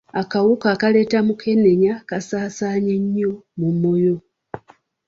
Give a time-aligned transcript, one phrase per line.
[0.21, 4.15] Akawuka akaleeta mukenenya kasaasaanye nnyo mu Moyo.